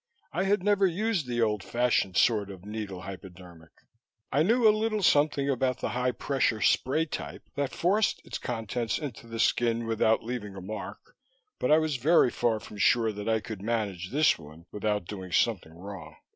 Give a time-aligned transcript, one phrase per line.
[0.33, 3.69] I had never used the old fashioned sort of needle hypodermic;
[4.31, 8.97] I knew a little something about the high pressure spray type that forced its contents
[8.97, 11.15] into the skin without leaving a mark,
[11.59, 15.31] but I was very far from sure that I could manage this one without doing
[15.31, 16.15] something wrong.